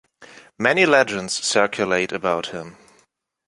[0.57, 2.75] Many legends circulate about him.